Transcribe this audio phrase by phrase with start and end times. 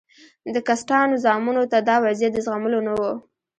[0.53, 3.01] د کسټانو زامنو ته دا وضعیت د زغملو نه و.